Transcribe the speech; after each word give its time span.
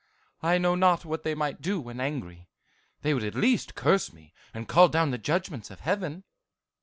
I 0.41 0.57
know 0.57 0.73
not 0.73 1.05
what 1.05 1.21
they 1.21 1.35
might 1.35 1.61
do 1.61 1.79
when 1.79 1.99
angry. 1.99 2.47
They 3.03 3.13
would 3.13 3.23
at 3.23 3.35
least 3.35 3.75
curse 3.75 4.11
me, 4.11 4.33
and 4.51 4.67
call 4.67 4.89
down 4.89 5.11
the 5.11 5.19
judgments 5.19 5.69
of 5.69 5.81
Heaven." 5.81 6.23